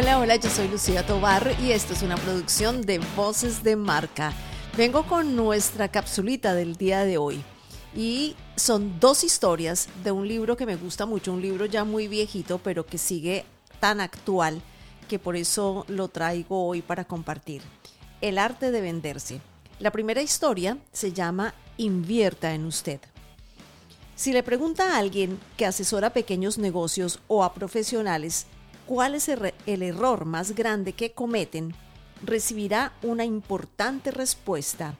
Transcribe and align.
Hola, 0.00 0.20
hola, 0.20 0.36
yo 0.36 0.48
soy 0.48 0.68
Lucía 0.68 1.04
Tobar 1.04 1.56
y 1.60 1.72
esto 1.72 1.92
es 1.92 2.02
una 2.02 2.16
producción 2.16 2.82
de 2.82 3.00
Voces 3.16 3.64
de 3.64 3.74
Marca. 3.74 4.32
Vengo 4.76 5.04
con 5.08 5.34
nuestra 5.34 5.88
capsulita 5.88 6.54
del 6.54 6.76
día 6.76 7.00
de 7.00 7.18
hoy 7.18 7.42
y 7.96 8.36
son 8.54 9.00
dos 9.00 9.24
historias 9.24 9.88
de 10.04 10.12
un 10.12 10.28
libro 10.28 10.56
que 10.56 10.66
me 10.66 10.76
gusta 10.76 11.04
mucho, 11.04 11.32
un 11.32 11.42
libro 11.42 11.66
ya 11.66 11.82
muy 11.82 12.06
viejito 12.06 12.58
pero 12.58 12.86
que 12.86 12.96
sigue 12.96 13.44
tan 13.80 14.00
actual 14.00 14.62
que 15.08 15.18
por 15.18 15.34
eso 15.34 15.84
lo 15.88 16.06
traigo 16.06 16.64
hoy 16.68 16.80
para 16.80 17.04
compartir. 17.04 17.62
El 18.20 18.38
arte 18.38 18.70
de 18.70 18.80
venderse. 18.80 19.40
La 19.80 19.90
primera 19.90 20.22
historia 20.22 20.78
se 20.92 21.12
llama 21.12 21.54
Invierta 21.76 22.54
en 22.54 22.66
usted. 22.66 23.00
Si 24.14 24.32
le 24.32 24.44
pregunta 24.44 24.94
a 24.94 24.98
alguien 24.98 25.40
que 25.56 25.66
asesora 25.66 26.12
pequeños 26.12 26.56
negocios 26.56 27.18
o 27.26 27.42
a 27.42 27.52
profesionales 27.52 28.46
cuál 28.88 29.14
es 29.14 29.28
el, 29.28 29.82
error 29.82 30.24
más 30.24 30.52
grande 30.52 30.94
que 30.94 31.12
cometen, 31.12 31.74
recibirá 32.24 32.94
una 33.02 33.26
importante 33.26 34.10
respuesta. 34.10 34.96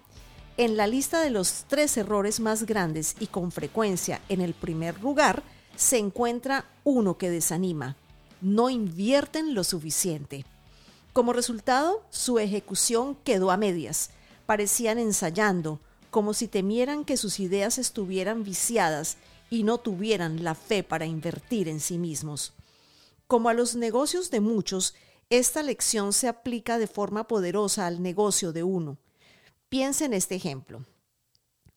En 0.59 0.77
la 0.77 0.87
lista 0.87 1.23
de 1.23 1.31
los 1.31 1.65
tres 1.69 1.97
errores 1.97 2.39
más 2.39 2.65
grandes 2.65 3.17
y 3.19 3.29
con 3.29 3.51
frecuencia 3.51 4.21
en 4.29 4.43
el 4.43 4.53
primer 4.53 5.01
lugar 5.01 5.43
se 5.75 5.97
encuentra 5.97 6.67
uno 6.85 7.17
que 7.17 7.31
desanima. 7.31 7.97
No 8.43 8.69
invierten 8.69 9.55
lo 9.55 9.65
suficiente. 9.65 10.45
Como 11.15 11.33
resultado, 11.33 12.03
su 12.11 12.39
ejecución 12.39 13.17
quedó 13.25 13.51
a 13.51 13.57
medias. 13.57 14.11
Parecían 14.45 14.99
ensayando, 14.99 15.81
como 16.11 16.35
si 16.35 16.47
temieran 16.47 17.07
que 17.07 17.17
sus 17.17 17.41
ideas 17.41 17.79
estuvieran 17.79 18.45
viciadas 18.45 19.17
y 19.49 19.63
no 19.63 19.79
tuvieran 19.79 20.45
la 20.45 20.55
fe 20.55 20.83
para 20.83 21.07
invertir 21.07 21.69
en 21.69 21.81
sí 21.81 21.97
mismos. 21.97 22.53
Como 23.29 23.51
a 23.51 23.55
los 23.55 23.77
negocios 23.77 24.31
de 24.31 24.41
muchos, 24.41 24.95
esta 25.29 25.63
lección 25.63 26.15
se 26.15 26.29
aplica 26.29 26.79
de 26.79 26.87
forma 26.87 27.29
poderosa 27.29 27.87
al 27.87 28.03
negocio 28.03 28.53
de 28.53 28.63
uno. 28.63 28.97
Piensa 29.69 30.07
en 30.07 30.15
este 30.15 30.35
ejemplo. 30.35 30.87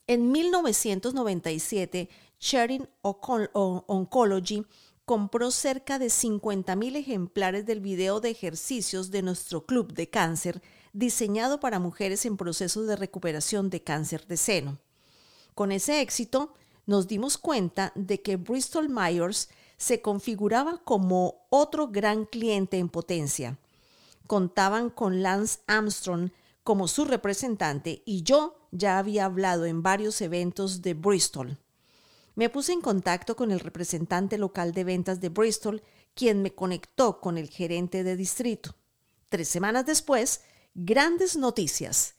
En 0.08 0.32
1997, 0.32 2.10
Sharing 2.40 2.88
Oncology 3.02 4.66
compró 5.04 5.52
cerca 5.52 6.00
de 6.00 6.08
50.000 6.08 6.96
ejemplares 6.96 7.66
del 7.66 7.82
video 7.82 8.22
de 8.22 8.30
ejercicios 8.30 9.12
de 9.12 9.22
nuestro 9.22 9.66
club 9.66 9.92
de 9.92 10.10
cáncer 10.10 10.62
diseñado 10.94 11.60
para 11.60 11.80
mujeres 11.80 12.26
en 12.26 12.38
proceso 12.38 12.84
de 12.84 12.96
recuperación 12.96 13.70
de 13.70 13.84
cáncer 13.84 14.26
de 14.26 14.38
seno. 14.38 14.78
Con 15.54 15.74
ese 15.74 16.00
éxito, 16.00 16.54
nos 16.86 17.10
dimos 17.10 17.38
cuenta 17.38 17.92
de 17.96 18.22
que 18.22 18.38
Bristol 18.38 18.88
Myers 18.88 19.50
se 19.82 20.00
configuraba 20.00 20.78
como 20.84 21.48
otro 21.50 21.88
gran 21.88 22.26
cliente 22.26 22.78
en 22.78 22.88
potencia. 22.88 23.58
Contaban 24.28 24.92
con 24.92 25.24
Lance 25.24 25.62
Armstrong 25.66 26.30
como 26.64 26.88
su 26.88 27.04
representante 27.04 28.04
y 28.06 28.22
yo 28.22 28.68
ya 28.70 29.00
había 29.00 29.26
hablado 29.26 29.66
en 29.66 29.82
varios 29.82 30.22
eventos 30.22 30.84
de 30.84 30.94
Bristol. 30.94 31.58
Me 32.36 32.48
puse 32.48 32.74
en 32.74 32.82
contacto 32.82 33.36
con 33.36 33.50
el 33.50 33.60
representante 33.60 34.38
local 34.38 34.72
de 34.72 34.84
ventas 34.84 35.20
de 35.20 35.30
Bristol, 35.30 35.82
quien 36.14 36.44
me 36.44 36.54
conectó 36.54 37.20
con 37.20 37.40
el 37.40 37.50
gerente 37.50 38.04
de 38.04 38.16
distrito. 38.16 38.76
Tres 39.30 39.48
semanas 39.48 39.88
después, 39.88 40.42
Grandes 40.76 41.36
noticias. 41.36 42.14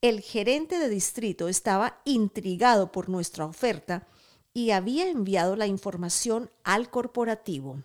El 0.00 0.22
gerente 0.22 0.80
de 0.80 0.88
distrito 0.88 1.46
estaba 1.46 2.00
intrigado 2.04 2.90
por 2.90 3.08
nuestra 3.08 3.46
oferta 3.46 4.08
y 4.56 4.70
había 4.70 5.10
enviado 5.10 5.54
la 5.54 5.66
información 5.66 6.50
al 6.64 6.88
corporativo. 6.88 7.82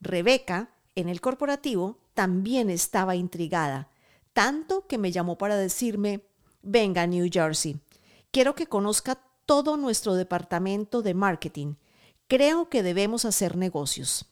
Rebeca, 0.00 0.70
en 0.94 1.10
el 1.10 1.20
corporativo, 1.20 1.98
también 2.14 2.70
estaba 2.70 3.16
intrigada, 3.16 3.90
tanto 4.32 4.86
que 4.86 4.96
me 4.96 5.12
llamó 5.12 5.36
para 5.36 5.58
decirme, 5.58 6.24
venga 6.62 7.06
New 7.06 7.28
Jersey, 7.30 7.80
quiero 8.30 8.54
que 8.54 8.66
conozca 8.66 9.20
todo 9.44 9.76
nuestro 9.76 10.14
departamento 10.14 11.02
de 11.02 11.12
marketing. 11.12 11.74
Creo 12.28 12.70
que 12.70 12.82
debemos 12.82 13.26
hacer 13.26 13.58
negocios. 13.58 14.24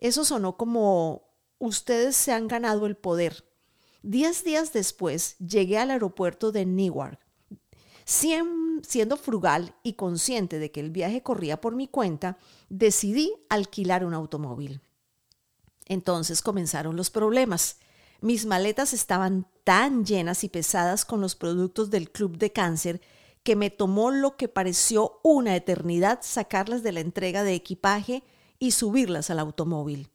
Eso 0.00 0.26
sonó 0.26 0.58
como 0.58 1.22
ustedes 1.58 2.14
se 2.14 2.34
han 2.34 2.46
ganado 2.46 2.84
el 2.84 2.98
poder. 2.98 3.48
Diez 4.02 4.44
días 4.44 4.74
después 4.74 5.38
llegué 5.38 5.78
al 5.78 5.92
aeropuerto 5.92 6.52
de 6.52 6.66
Newark. 6.66 7.29
Siendo 8.10 9.16
frugal 9.16 9.74
y 9.82 9.92
consciente 9.92 10.58
de 10.58 10.72
que 10.72 10.80
el 10.80 10.90
viaje 10.90 11.22
corría 11.22 11.60
por 11.60 11.76
mi 11.76 11.86
cuenta, 11.86 12.38
decidí 12.68 13.32
alquilar 13.48 14.04
un 14.04 14.14
automóvil. 14.14 14.80
Entonces 15.86 16.42
comenzaron 16.42 16.96
los 16.96 17.10
problemas. 17.10 17.78
Mis 18.20 18.46
maletas 18.46 18.92
estaban 18.92 19.46
tan 19.64 20.04
llenas 20.04 20.44
y 20.44 20.48
pesadas 20.48 21.04
con 21.04 21.20
los 21.20 21.36
productos 21.36 21.90
del 21.90 22.10
Club 22.10 22.36
de 22.36 22.52
Cáncer 22.52 23.00
que 23.42 23.56
me 23.56 23.70
tomó 23.70 24.10
lo 24.10 24.36
que 24.36 24.48
pareció 24.48 25.20
una 25.22 25.56
eternidad 25.56 26.18
sacarlas 26.22 26.82
de 26.82 26.92
la 26.92 27.00
entrega 27.00 27.42
de 27.42 27.54
equipaje 27.54 28.22
y 28.58 28.72
subirlas 28.72 29.30
al 29.30 29.38
automóvil 29.38 30.10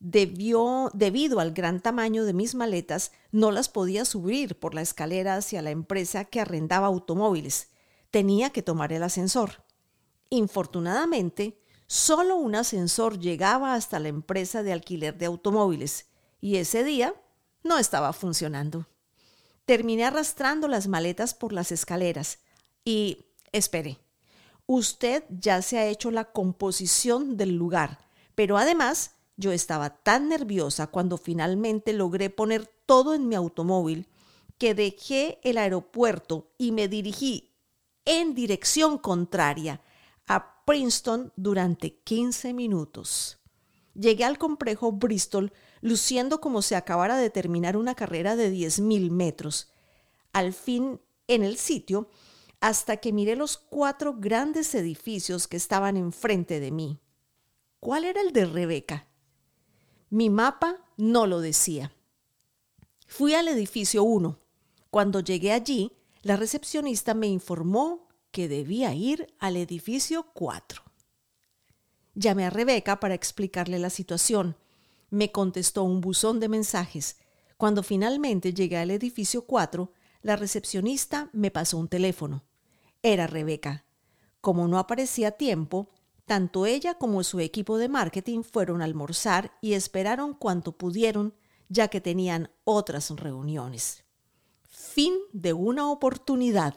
debido 0.00 1.40
al 1.40 1.52
gran 1.52 1.80
tamaño 1.80 2.24
de 2.24 2.32
mis 2.32 2.54
maletas, 2.54 3.12
no 3.32 3.50
las 3.50 3.68
podía 3.68 4.04
subir 4.04 4.58
por 4.58 4.74
la 4.74 4.82
escalera 4.82 5.36
hacia 5.36 5.62
la 5.62 5.70
empresa 5.70 6.24
que 6.24 6.40
arrendaba 6.40 6.86
automóviles. 6.86 7.70
Tenía 8.10 8.50
que 8.50 8.62
tomar 8.62 8.92
el 8.92 9.02
ascensor. 9.02 9.64
Infortunadamente, 10.30 11.60
solo 11.86 12.36
un 12.36 12.54
ascensor 12.54 13.18
llegaba 13.18 13.74
hasta 13.74 13.98
la 13.98 14.08
empresa 14.08 14.62
de 14.62 14.72
alquiler 14.72 15.18
de 15.18 15.26
automóviles 15.26 16.06
y 16.40 16.56
ese 16.56 16.84
día 16.84 17.14
no 17.64 17.78
estaba 17.78 18.12
funcionando. 18.12 18.86
Terminé 19.64 20.04
arrastrando 20.04 20.68
las 20.68 20.86
maletas 20.86 21.34
por 21.34 21.52
las 21.52 21.72
escaleras 21.72 22.38
y, 22.84 23.26
espere, 23.52 23.98
usted 24.66 25.24
ya 25.28 25.60
se 25.60 25.78
ha 25.78 25.86
hecho 25.86 26.10
la 26.10 26.32
composición 26.32 27.36
del 27.36 27.56
lugar, 27.56 27.98
pero 28.34 28.56
además 28.56 29.16
yo 29.38 29.52
estaba 29.52 29.90
tan 29.90 30.28
nerviosa 30.28 30.88
cuando 30.88 31.16
finalmente 31.16 31.92
logré 31.92 32.28
poner 32.28 32.66
todo 32.84 33.14
en 33.14 33.28
mi 33.28 33.36
automóvil 33.36 34.08
que 34.58 34.74
dejé 34.74 35.38
el 35.44 35.58
aeropuerto 35.58 36.50
y 36.58 36.72
me 36.72 36.88
dirigí 36.88 37.54
en 38.04 38.34
dirección 38.34 38.98
contraria 38.98 39.80
a 40.26 40.64
Princeton 40.64 41.32
durante 41.36 42.00
15 42.00 42.52
minutos. 42.52 43.38
Llegué 43.94 44.24
al 44.24 44.38
complejo 44.38 44.90
Bristol 44.90 45.52
luciendo 45.80 46.40
como 46.40 46.60
si 46.60 46.74
acabara 46.74 47.16
de 47.16 47.30
terminar 47.30 47.76
una 47.76 47.94
carrera 47.94 48.34
de 48.34 48.52
10.000 48.52 49.10
metros. 49.10 49.72
Al 50.32 50.52
fin, 50.52 51.00
en 51.28 51.44
el 51.44 51.58
sitio, 51.58 52.10
hasta 52.60 52.96
que 52.96 53.12
miré 53.12 53.36
los 53.36 53.56
cuatro 53.56 54.16
grandes 54.18 54.74
edificios 54.74 55.46
que 55.46 55.56
estaban 55.56 55.96
enfrente 55.96 56.58
de 56.58 56.72
mí. 56.72 56.98
¿Cuál 57.78 58.04
era 58.04 58.20
el 58.20 58.32
de 58.32 58.44
Rebeca? 58.46 59.07
Mi 60.10 60.30
mapa 60.30 60.76
no 60.96 61.26
lo 61.26 61.40
decía. 61.40 61.92
Fui 63.06 63.34
al 63.34 63.46
edificio 63.46 64.04
1. 64.04 64.38
Cuando 64.90 65.20
llegué 65.20 65.52
allí, 65.52 65.92
la 66.22 66.36
recepcionista 66.36 67.12
me 67.12 67.26
informó 67.26 68.08
que 68.30 68.48
debía 68.48 68.94
ir 68.94 69.34
al 69.38 69.58
edificio 69.58 70.30
4. 70.32 70.82
Llamé 72.14 72.46
a 72.46 72.50
Rebeca 72.50 73.00
para 73.00 73.14
explicarle 73.14 73.78
la 73.78 73.90
situación. 73.90 74.56
Me 75.10 75.30
contestó 75.30 75.84
un 75.84 76.00
buzón 76.00 76.40
de 76.40 76.48
mensajes. 76.48 77.18
Cuando 77.58 77.82
finalmente 77.82 78.54
llegué 78.54 78.78
al 78.78 78.90
edificio 78.90 79.42
4, 79.42 79.92
la 80.22 80.36
recepcionista 80.36 81.28
me 81.34 81.50
pasó 81.50 81.76
un 81.76 81.88
teléfono. 81.88 82.44
Era 83.02 83.26
Rebeca. 83.26 83.84
Como 84.40 84.68
no 84.68 84.78
aparecía 84.78 85.28
a 85.28 85.32
tiempo, 85.32 85.90
tanto 86.28 86.66
ella 86.66 86.94
como 86.94 87.24
su 87.24 87.40
equipo 87.40 87.78
de 87.78 87.88
marketing 87.88 88.44
fueron 88.44 88.80
a 88.80 88.84
almorzar 88.84 89.50
y 89.60 89.72
esperaron 89.72 90.34
cuanto 90.34 90.78
pudieron, 90.78 91.34
ya 91.68 91.88
que 91.88 92.00
tenían 92.00 92.50
otras 92.62 93.10
reuniones. 93.10 94.04
Fin 94.68 95.14
de 95.32 95.54
una 95.54 95.90
oportunidad. 95.90 96.76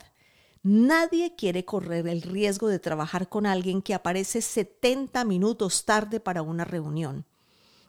Nadie 0.64 1.36
quiere 1.36 1.66
correr 1.66 2.08
el 2.08 2.24
riesgo 2.24 2.68
de 2.68 2.80
trabajar 2.80 3.30
con 3.30 3.46
alguien 3.46 3.84
que 3.84 3.94
aparece 3.94 4.42
70 4.42 5.24
minutos 5.26 5.86
tarde 5.86 6.20
para 6.20 6.42
una 6.42 6.66
reunión. 6.66 7.28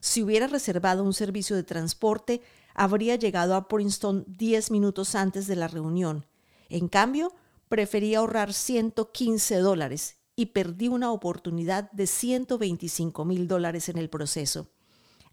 Si 0.00 0.22
hubiera 0.22 0.48
reservado 0.48 1.04
un 1.04 1.14
servicio 1.14 1.56
de 1.56 1.62
transporte, 1.62 2.42
habría 2.74 3.16
llegado 3.16 3.54
a 3.54 3.68
Princeton 3.68 4.24
10 4.26 4.70
minutos 4.70 5.14
antes 5.14 5.46
de 5.46 5.56
la 5.56 5.68
reunión. 5.68 6.26
En 6.68 6.88
cambio, 6.88 7.32
prefería 7.68 8.18
ahorrar 8.18 8.52
115 8.52 9.56
dólares 9.58 10.21
y 10.42 10.46
perdí 10.46 10.88
una 10.88 11.12
oportunidad 11.12 11.88
de 11.92 12.08
125 12.08 13.24
mil 13.24 13.46
dólares 13.46 13.88
en 13.88 13.96
el 13.96 14.10
proceso. 14.10 14.72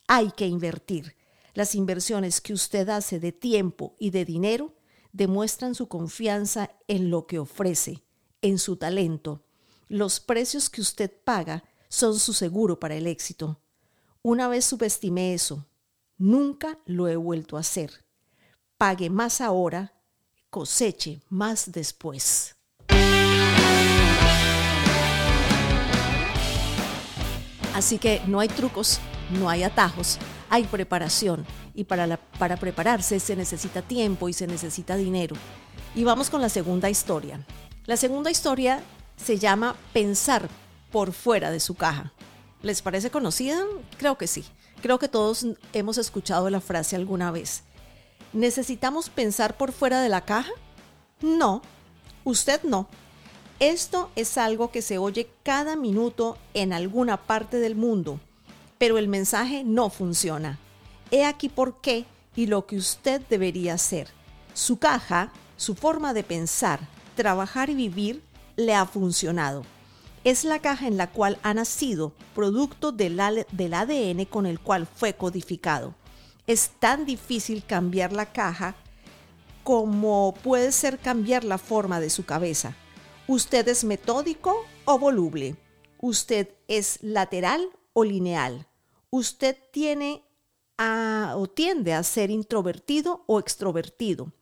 Hay 0.08 0.30
que 0.30 0.46
invertir. 0.46 1.16
Las 1.56 1.74
inversiones 1.74 2.42
que 2.42 2.54
usted 2.54 2.88
hace 2.90 3.20
de 3.20 3.32
tiempo 3.32 3.96
y 3.98 4.12
de 4.12 4.24
dinero 4.24 4.76
demuestran 5.12 5.74
su 5.74 5.88
confianza 5.88 6.70
en 6.88 7.10
lo 7.10 7.26
que 7.26 7.40
ofrece, 7.40 8.04
en 8.44 8.60
su 8.60 8.76
talento. 8.76 9.44
Los 9.88 10.20
precios 10.20 10.70
que 10.70 10.82
usted 10.82 11.12
paga 11.24 11.64
son 11.88 12.20
su 12.20 12.34
seguro 12.34 12.80
para 12.80 12.94
el 12.94 13.08
éxito. 13.08 13.64
Una 14.22 14.48
vez 14.48 14.66
subestimé 14.66 15.34
eso, 15.34 15.66
Nunca 16.20 16.78
lo 16.86 17.08
he 17.08 17.16
vuelto 17.16 17.58
a 17.58 17.62
hacer. 17.62 18.06
Pague 18.78 19.10
más 19.10 19.42
ahora, 19.42 20.00
coseche 20.52 21.24
más 21.30 21.72
después. 21.72 22.59
Así 27.80 27.98
que 27.98 28.22
no 28.28 28.42
hay 28.42 28.50
trucos, 28.50 29.00
no 29.40 29.50
hay 29.50 29.64
atajos, 29.64 30.18
hay 30.50 30.66
preparación 30.66 31.46
y 31.74 31.86
para, 31.86 32.18
para 32.38 32.58
prepararse 32.58 33.22
se 33.22 33.38
necesita 33.38 33.82
tiempo 33.82 34.28
y 34.28 34.34
se 34.34 34.48
necesita 34.48 34.98
dinero. 34.98 35.38
Y 35.96 36.04
vamos 36.04 36.30
con 36.30 36.42
la 36.42 36.50
segunda 36.50 36.90
historia. 36.90 37.40
La 37.86 37.96
segunda 37.96 38.32
historia 38.32 38.84
se 39.16 39.38
llama 39.38 39.78
Pensar 39.94 40.50
por 40.92 41.14
fuera 41.14 41.52
de 41.52 41.62
su 41.62 41.76
caja. 41.76 42.12
¿Les 42.64 42.82
parece 42.82 43.12
conocida? 43.12 43.64
Creo 43.98 44.18
que 44.18 44.28
sí. 44.28 44.44
Creo 44.82 45.00
que 45.00 45.08
todos 45.08 45.46
hemos 45.72 45.98
escuchado 45.98 46.50
la 46.50 46.60
frase 46.60 46.98
alguna 46.98 47.32
vez. 47.32 47.64
¿Necesitamos 48.34 49.10
pensar 49.10 49.56
por 49.56 49.72
fuera 49.72 50.02
de 50.02 50.10
la 50.10 50.26
caja? 50.26 50.52
No, 51.22 51.62
usted 52.26 52.62
no. 52.64 52.90
Esto 53.60 54.10
es 54.16 54.38
algo 54.38 54.72
que 54.72 54.82
se 54.82 54.98
oye 54.98 55.30
cada 55.44 55.76
minuto 55.76 56.38
en 56.54 56.72
alguna 56.72 57.18
parte 57.18 57.58
del 57.58 57.76
mundo, 57.76 58.22
pero 58.78 58.98
el 58.98 59.10
mensaje 59.10 59.66
no 59.66 59.90
funciona. 59.90 60.58
He 61.12 61.26
aquí 61.26 61.50
por 61.50 61.82
qué 61.82 62.06
y 62.38 62.46
lo 62.46 62.66
que 62.66 62.78
usted 62.78 63.22
debería 63.30 63.74
hacer. 63.74 64.08
Su 64.54 64.80
caja, 64.80 65.34
su 65.58 65.76
forma 65.76 66.14
de 66.14 66.24
pensar, 66.24 66.80
trabajar 67.16 67.70
y 67.70 67.76
vivir 67.76 68.24
le 68.56 68.76
ha 68.76 68.86
funcionado. 68.86 69.66
Es 70.24 70.46
la 70.46 70.60
caja 70.60 70.88
en 70.88 70.96
la 70.96 71.08
cual 71.12 71.38
ha 71.44 71.54
nacido, 71.54 72.14
producto 72.36 72.94
del, 72.94 73.20
ADN 73.20 74.24
con 74.24 74.46
el 74.46 74.62
cual 74.62 74.88
fue 74.88 75.16
codificado. 75.16 75.96
Es 76.48 76.70
tan 76.80 77.06
difícil 77.06 77.66
cambiar 77.66 78.14
la 78.14 78.28
caja 78.28 78.76
como 79.64 80.34
puede 80.44 80.72
ser 80.72 80.98
cambiar 80.98 81.44
la 81.44 81.58
forma 81.58 82.00
de 82.00 82.10
su 82.10 82.24
cabeza. 82.24 82.74
¿Usted 83.32 83.68
es 83.68 83.84
metódico 83.84 84.66
o 84.86 84.98
voluble? 84.98 85.56
¿Usted 86.02 86.50
es 86.68 86.98
lateral 87.04 87.70
o 87.94 88.04
lineal? 88.04 88.66
¿Usted 89.12 89.56
tiene 89.72 90.24
o 90.80 91.46
tiende 91.48 91.94
a 91.94 92.02
ser 92.02 92.32
introvertido 92.32 93.26
o 93.28 93.38
extrovertido? 93.38 94.34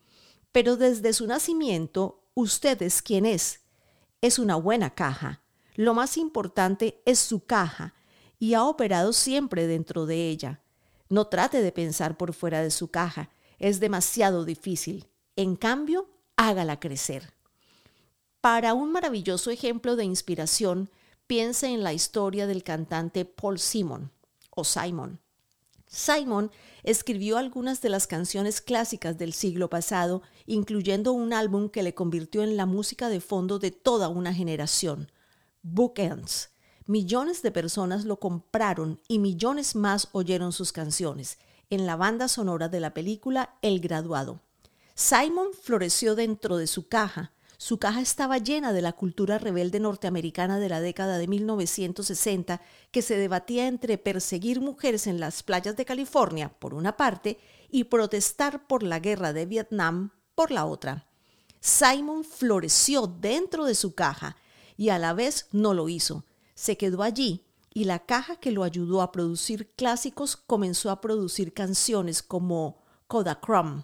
Pero 0.54 0.78
desde 0.78 1.12
su 1.12 1.28
nacimiento, 1.28 2.24
usted 2.34 2.82
es 2.82 3.02
quien 3.02 3.26
es. 3.26 3.60
Es 4.22 4.40
una 4.40 4.56
buena 4.56 4.96
caja. 4.96 5.42
Lo 5.76 5.94
más 5.94 6.16
importante 6.16 7.02
es 7.06 7.20
su 7.20 7.42
caja 7.42 7.94
y 8.40 8.54
ha 8.54 8.64
operado 8.64 9.12
siempre 9.12 9.68
dentro 9.68 10.06
de 10.06 10.30
ella. 10.30 10.62
No 11.10 11.28
trate 11.28 11.62
de 11.62 11.74
pensar 11.74 12.16
por 12.16 12.32
fuera 12.32 12.62
de 12.62 12.72
su 12.72 12.88
caja. 12.88 13.32
Es 13.60 13.82
demasiado 13.82 14.46
difícil. 14.46 15.10
En 15.36 15.58
cambio, 15.58 16.10
hágala 16.38 16.80
crecer. 16.80 17.37
Para 18.42 18.74
un 18.74 18.92
maravilloso 18.92 19.52
ejemplo 19.52 19.96
de 19.96 20.06
inspiración, 20.06 20.90
piense 21.26 21.68
en 21.68 21.84
la 21.84 21.94
historia 21.94 22.48
del 22.48 22.64
cantante 22.64 23.26
Paul 23.26 23.60
Simon 23.60 24.12
o 24.52 24.64
Simon. 24.64 25.20
Simon 25.88 26.52
escribió 26.84 27.38
algunas 27.38 27.82
de 27.82 27.90
las 27.90 28.08
canciones 28.08 28.62
clásicas 28.62 29.18
del 29.18 29.34
siglo 29.34 29.70
pasado, 29.70 30.22
incluyendo 30.46 31.14
un 31.14 31.34
álbum 31.34 31.70
que 31.70 31.84
le 31.84 31.96
convirtió 31.96 32.44
en 32.44 32.58
la 32.58 32.66
música 32.66 33.10
de 33.10 33.22
fondo 33.22 33.58
de 33.58 33.72
toda 33.72 34.10
una 34.10 34.34
generación, 34.34 35.12
Bookends. 35.64 36.50
Millones 36.86 37.42
de 37.42 37.52
personas 37.52 38.06
lo 38.06 38.20
compraron 38.20 39.02
y 39.08 39.20
millones 39.20 39.76
más 39.76 40.08
oyeron 40.12 40.54
sus 40.54 40.72
canciones 40.72 41.38
en 41.70 41.86
la 41.86 41.98
banda 41.98 42.28
sonora 42.28 42.70
de 42.70 42.80
la 42.80 42.94
película 42.94 43.58
El 43.62 43.82
Graduado. 43.82 44.40
Simon 44.96 45.48
floreció 45.62 46.16
dentro 46.16 46.58
de 46.58 46.68
su 46.68 46.88
caja, 46.88 47.34
su 47.58 47.80
caja 47.80 48.02
estaba 48.02 48.38
llena 48.38 48.72
de 48.72 48.84
la 48.84 48.94
cultura 48.94 49.40
rebelde 49.40 49.80
norteamericana 49.80 50.60
de 50.60 50.70
la 50.70 50.80
década 50.80 51.18
de 51.18 51.28
1960 51.28 52.62
que 52.92 53.02
se 53.02 53.18
debatía 53.18 53.68
entre 53.68 53.98
perseguir 53.98 54.62
mujeres 54.62 55.08
en 55.08 55.20
las 55.20 55.42
playas 55.42 55.76
de 55.76 55.86
California, 55.86 56.50
por 56.60 56.76
una 56.76 56.96
parte, 56.98 57.40
y 57.70 57.86
protestar 57.86 58.68
por 58.68 58.84
la 58.84 59.00
guerra 59.00 59.34
de 59.34 59.48
Vietnam, 59.48 60.12
por 60.36 60.52
la 60.52 60.66
otra. 60.66 61.08
Simon 61.60 62.24
floreció 62.24 63.08
dentro 63.08 63.66
de 63.66 63.74
su 63.74 63.96
caja 63.96 64.38
y 64.78 64.90
a 64.90 65.00
la 65.00 65.14
vez 65.14 65.48
no 65.52 65.74
lo 65.74 65.90
hizo. 65.90 66.26
Se 66.54 66.78
quedó 66.78 67.02
allí 67.02 67.44
y 67.74 67.86
la 67.86 68.06
caja 68.06 68.36
que 68.36 68.52
lo 68.52 68.64
ayudó 68.64 69.02
a 69.02 69.12
producir 69.12 69.74
clásicos 69.76 70.36
comenzó 70.38 70.92
a 70.92 71.02
producir 71.02 71.54
canciones 71.54 72.22
como 72.22 72.84
Kodachrome, 73.08 73.84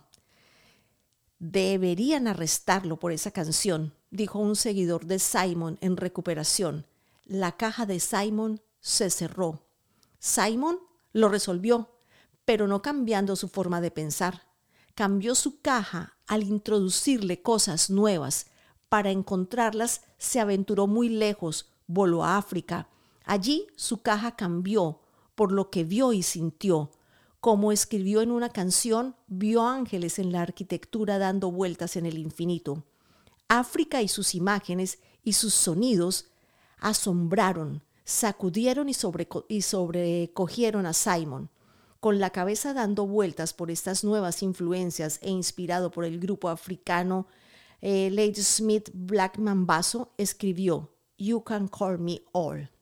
Deberían 1.46 2.30
arrestarlo 2.30 2.98
por 2.98 3.12
esa 3.12 3.32
canción, 3.32 3.94
dijo 4.12 4.40
un 4.40 4.56
seguidor 4.56 5.08
de 5.08 5.20
Simon 5.20 5.78
en 5.82 5.98
recuperación. 5.98 6.86
La 7.26 7.58
caja 7.58 7.86
de 7.86 8.00
Simon 8.00 8.62
se 8.80 9.10
cerró. 9.10 9.62
Simon 10.20 10.80
lo 11.12 11.28
resolvió, 11.28 11.90
pero 12.46 12.70
no 12.70 12.82
cambiando 12.82 13.36
su 13.36 13.50
forma 13.50 13.82
de 13.82 13.92
pensar. 13.92 14.48
Cambió 14.96 15.36
su 15.36 15.60
caja 15.60 16.16
al 16.28 16.44
introducirle 16.44 17.42
cosas 17.42 17.90
nuevas. 17.90 18.46
Para 18.88 19.12
encontrarlas 19.12 20.00
se 20.18 20.40
aventuró 20.40 20.88
muy 20.88 21.10
lejos, 21.10 21.74
voló 21.88 22.24
a 22.24 22.38
África. 22.38 22.88
Allí 23.26 23.68
su 23.76 24.02
caja 24.02 24.38
cambió 24.38 25.02
por 25.36 25.52
lo 25.52 25.70
que 25.70 25.84
vio 25.84 26.14
y 26.14 26.24
sintió 26.24 26.90
como 27.44 27.74
escribió 27.74 28.22
en 28.22 28.32
una 28.32 28.48
canción, 28.48 29.18
vio 29.28 29.68
ángeles 29.68 30.18
en 30.18 30.32
la 30.32 30.42
arquitectura 30.42 31.18
dando 31.18 31.52
vueltas 31.52 31.98
en 31.98 32.06
el 32.06 32.18
infinito. 32.18 32.86
África 33.50 34.02
y 34.02 34.08
sus 34.08 34.34
imágenes 34.34 35.00
y 35.26 35.34
sus 35.34 35.54
sonidos 35.54 36.30
asombraron, 36.80 37.84
sacudieron 38.06 38.88
y, 38.88 39.62
sobrecogieron 39.62 40.86
a 40.86 40.94
Simon. 40.94 41.50
Con 42.00 42.22
la 42.22 42.30
cabeza 42.30 42.74
dando 42.74 43.08
vueltas 43.08 43.52
por 43.52 43.72
estas 43.72 44.06
nuevas 44.06 44.42
influencias 44.42 45.20
e 45.22 45.30
inspirado 45.30 45.92
por 45.92 46.06
el 46.06 46.22
grupo 46.22 46.48
africano 46.48 47.28
eh, 47.82 48.10
Lady 48.10 48.42
Smith 48.42 48.90
Blackman 48.94 49.66
Basso, 49.66 50.14
escribió 50.18 50.96
You 51.18 51.44
Can 51.44 51.68
Call 51.68 52.00
Me 52.00 52.22
All 52.32 52.73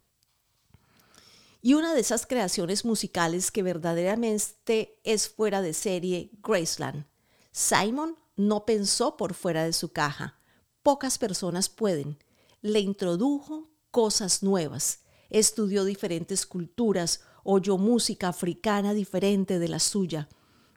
y 1.61 1.75
una 1.75 1.93
de 1.93 2.01
esas 2.01 2.25
creaciones 2.25 2.85
musicales 2.85 3.51
que 3.51 3.63
verdaderamente 3.63 4.99
es 5.03 5.29
fuera 5.29 5.61
de 5.61 5.73
serie, 5.73 6.31
Graceland. 6.41 7.05
Simon 7.51 8.17
no 8.35 8.65
pensó 8.65 9.17
por 9.17 9.33
fuera 9.33 9.63
de 9.63 9.73
su 9.73 9.91
caja. 9.91 10.39
Pocas 10.81 11.17
personas 11.17 11.69
pueden. 11.69 12.17
Le 12.61 12.79
introdujo 12.79 13.69
cosas 13.91 14.41
nuevas, 14.41 15.01
estudió 15.29 15.83
diferentes 15.85 16.45
culturas, 16.45 17.21
oyó 17.43 17.77
música 17.77 18.29
africana 18.29 18.93
diferente 18.93 19.59
de 19.59 19.67
la 19.67 19.79
suya. 19.79 20.29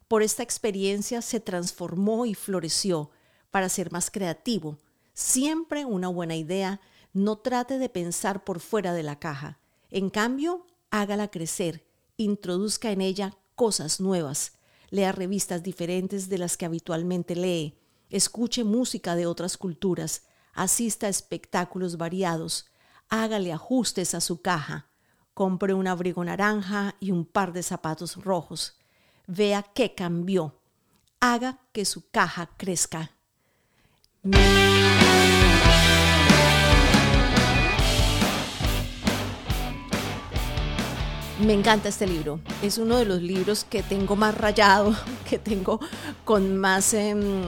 Por 0.09 0.23
esta 0.23 0.43
experiencia 0.43 1.23
se 1.23 1.41
transformó 1.41 2.27
y 2.27 2.35
floreció 2.35 3.11
para 3.51 3.69
ser 3.69 3.93
más 3.93 4.11
creativo. 4.11 4.79
Siempre 5.15 5.85
una 5.85 6.09
buena 6.09 6.37
idea, 6.37 6.81
no 7.13 7.39
trate 7.39 7.79
de 7.79 7.89
pensar 7.89 8.45
por 8.45 8.61
fuera 8.61 8.93
de 8.93 9.03
la 9.03 9.19
caja. 9.19 9.61
En 9.91 10.11
cambio, 10.11 10.67
hágala 10.95 11.27
crecer, 11.27 11.85
introduzca 12.17 12.93
en 12.93 13.01
ella 13.01 13.37
cosas 13.57 14.01
nuevas, 14.01 14.53
lea 14.91 15.11
revistas 15.11 15.65
diferentes 15.65 16.29
de 16.29 16.39
las 16.39 16.57
que 16.57 16.67
habitualmente 16.67 17.35
lee, 17.35 17.77
escuche 18.11 18.63
música 18.63 19.17
de 19.17 19.27
otras 19.27 19.57
culturas, 19.57 20.23
asista 20.53 21.09
a 21.09 21.11
espectáculos 21.11 21.97
variados, 21.97 22.67
hágale 23.09 23.53
ajustes 23.53 24.15
a 24.15 24.21
su 24.21 24.41
caja, 24.41 24.87
compre 25.35 25.75
un 25.75 25.89
abrigo 25.89 26.25
naranja 26.25 26.95
y 27.01 27.11
un 27.11 27.25
par 27.25 27.53
de 27.53 27.65
zapatos 27.65 28.15
rojos, 28.23 28.77
vea 29.27 29.65
qué 29.75 29.97
cambió, 29.97 30.61
haga 31.19 31.59
que 31.73 31.85
su 31.85 32.09
caja 32.09 32.51
crezca. 32.57 33.11
Me 41.41 41.53
encanta 41.53 41.89
este 41.89 42.07
libro. 42.07 42.39
Es 42.63 42.79
uno 42.79 42.97
de 42.97 43.05
los 43.05 43.21
libros 43.21 43.65
que 43.65 43.83
tengo 43.83 44.15
más 44.15 44.37
rayado, 44.37 44.95
que 45.29 45.39
tengo 45.39 45.81
con 46.25 46.57
más, 46.57 46.95
em, 46.95 47.43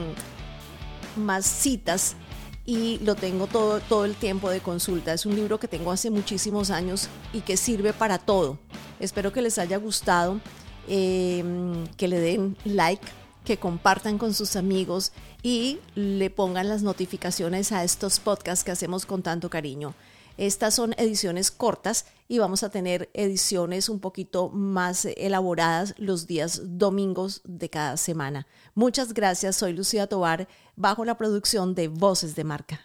más 1.15 1.45
citas 1.45 2.17
y 2.65 2.99
lo 2.99 3.15
tengo 3.15 3.47
todo, 3.47 3.79
todo 3.79 4.03
el 4.03 4.15
tiempo 4.15 4.49
de 4.49 4.59
consulta. 4.59 5.13
Es 5.13 5.25
un 5.25 5.35
libro 5.35 5.57
que 5.57 5.69
tengo 5.69 5.91
hace 5.93 6.09
muchísimos 6.09 6.69
años 6.69 7.07
y 7.31 7.41
que 7.41 7.55
sirve 7.55 7.93
para 7.93 8.17
todo. 8.17 8.59
Espero 8.99 9.31
que 9.31 9.41
les 9.41 9.57
haya 9.57 9.77
gustado, 9.77 10.41
em, 10.89 11.87
que 11.95 12.09
le 12.09 12.19
den 12.19 12.57
like, 12.65 13.07
que 13.45 13.57
compartan 13.57 14.17
con 14.17 14.33
sus 14.33 14.57
amigos 14.57 15.13
y 15.41 15.79
le 15.95 16.29
pongan 16.29 16.67
las 16.67 16.83
notificaciones 16.83 17.71
a 17.71 17.85
estos 17.85 18.19
podcasts 18.19 18.65
que 18.65 18.71
hacemos 18.71 19.05
con 19.05 19.23
tanto 19.23 19.49
cariño. 19.49 19.95
Estas 20.37 20.75
son 20.75 20.93
ediciones 20.97 21.49
cortas 21.49 22.05
y 22.27 22.37
vamos 22.37 22.61
a 22.61 22.69
tener 22.69 23.09
ediciones 23.13 23.89
un 23.89 23.99
poquito 23.99 24.49
más 24.49 25.05
elaboradas 25.05 25.95
los 25.97 26.27
días 26.27 26.61
domingos 26.63 27.41
de 27.43 27.69
cada 27.69 27.97
semana. 27.97 28.45
Muchas 28.75 29.13
gracias, 29.13 29.55
soy 29.55 29.73
Lucía 29.73 30.07
Tobar, 30.07 30.47
bajo 30.75 31.05
la 31.05 31.17
producción 31.17 31.73
de 31.73 31.87
Voces 31.87 32.35
de 32.35 32.43
Marca. 32.43 32.81